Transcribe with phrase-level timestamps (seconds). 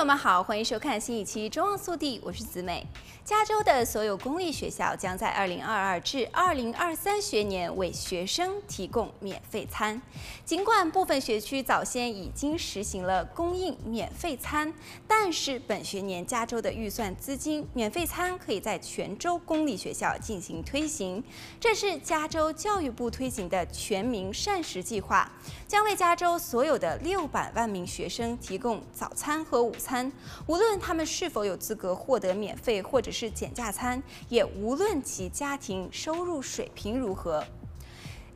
[0.00, 2.86] 朋友们好，欢迎收看新一期《中望速递》，我是子美。
[3.22, 10.00] 加州的所有公立学校将在2022至2023学年为学生提供免费餐。
[10.42, 14.72] 尽管部分学区早先已经实行了供应免费餐，
[15.06, 21.22] 但是本学年加州的预算资金，免费餐可以在全州公立学校进行推行。
[21.60, 25.30] 这是加州教育部推行的全民膳食计划，
[25.68, 30.10] 将为加州所有的六百万名学生提供早餐和午餐，餐
[30.46, 33.10] 无论他们是否有资格获得免费或者。
[33.12, 37.44] 是减价餐，也无论其家庭收入水平如何。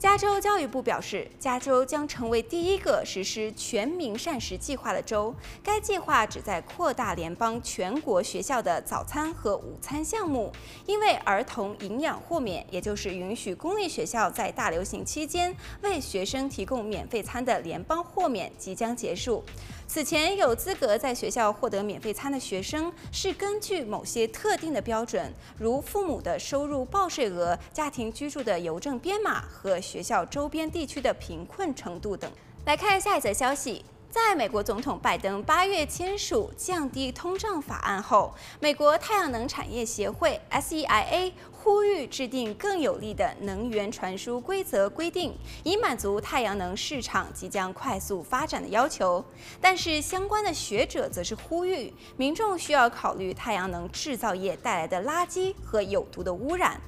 [0.01, 5.33] 加州教育部表示，加州将成为第一个实施全民膳食计划的州。
[5.62, 10.53] 该计划旨在扩大联邦全国学校的早餐和午餐项目，
[10.84, 19.43] 因为儿童营养豁免，也就是允许公立学校在大流行期间为学生提供免费餐的联邦豁免即将结束。
[19.87, 32.31] 此前有资格在学校获得免费餐的学生，是根据某些特定的标准，如父母的收入报税额、家庭居住的邮政编码和学校周边地区的贫困程度等。
[32.65, 33.85] 来看下一则消息。
[34.11, 41.33] 在美国总统拜登八月签署降低通胀法案后，美国太阳能产业协会 （SEIA）
[41.65, 49.25] 呼吁制定更有力的能源传输规则规定，以满足太阳能市场即将快速发展的要求。
[49.62, 56.79] 但是，相关的学者则是呼吁民众需要考虑太阳能制造业带来的垃圾和有毒的污染。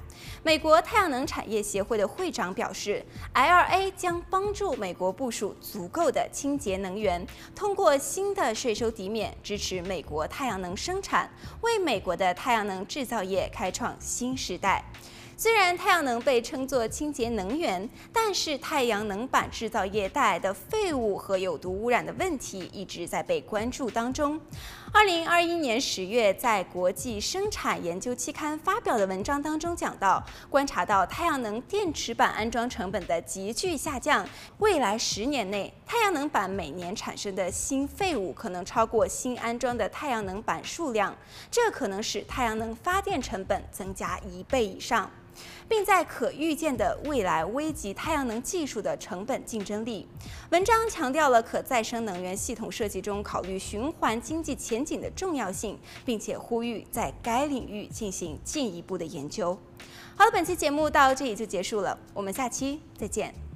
[0.43, 7.25] 美国太阳能产业协会的会长表示，IRA 将帮助美国部署足够的清洁能源，
[7.55, 11.29] 通过新的税收抵免支持美国太阳能生产，
[11.61, 14.66] 为美国的太阳能制造业开创新时代
[15.39, 24.41] 虽然太阳能被称作清洁能源，但是太阳能板制造业带来的废物和有毒污染的问题一直在被关注当中。
[24.91, 34.27] 二零二一年十月，在国际生产研究期刊发表的文章当中讲到，观察到太阳能电池板安装成本的急剧下降，
[34.57, 41.15] 未来十年内，太阳能板每年产生的新废物可能超过新安装的太阳能板数量，
[41.49, 45.09] 这可能使太阳能发电成本增加一倍以上。
[45.67, 50.07] 并在可预见的未来危及太阳能技术的成本竞争力。
[50.49, 59.57] 文章强调了可再生能源系统设计中考虑循环经济前景的重要性，并且呼吁在该领域进行进一步的研究。
[60.15, 63.46] 好了，本期节目到这里就结束了，我们下期再见。